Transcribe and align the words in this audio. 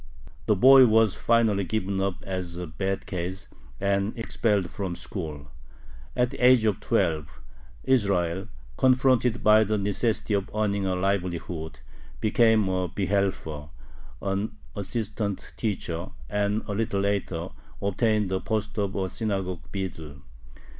The 0.47 0.55
boy 0.55 0.87
was 0.87 1.13
finally 1.13 1.63
given 1.63 2.01
up 2.01 2.23
as 2.23 2.57
a 2.57 2.65
bad 2.65 3.05
case, 3.05 3.47
and 3.79 4.17
expelled 4.17 4.71
from 4.71 4.95
school. 4.95 5.51
At 6.15 6.31
the 6.31 6.43
age 6.43 6.65
of 6.65 6.79
twelve, 6.79 7.39
Israel, 7.83 8.47
confronted 8.77 9.43
by 9.43 9.63
the 9.63 9.77
necessity 9.77 10.33
of 10.33 10.49
earning 10.55 10.87
a 10.87 10.95
livelihood, 10.95 11.81
became 12.19 12.67
a 12.67 12.89
behelfer, 12.89 13.69
an 14.23 14.57
assistant 14.75 15.53
teacher, 15.55 16.07
and, 16.27 16.63
a 16.67 16.71
little 16.73 17.01
later, 17.01 17.49
obtained 17.79 18.31
the 18.31 18.39
post 18.41 18.79
of 18.79 18.95
a 18.95 19.07
synagogue 19.07 19.71
beadle. 19.71 20.23